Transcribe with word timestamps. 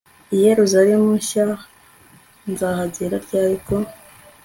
i 0.35 0.37
yeruzalemu 0.45 1.09
nshya 1.19 1.47
nzahagera 2.53 3.15
ryari, 3.25 3.55
ku 3.65 3.75